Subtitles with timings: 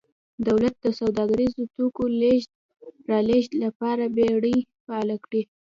[0.47, 2.51] دولت د سوداګریزو توکو لېږد
[3.11, 5.41] رالېږد لپاره بېړۍ فعالې کړې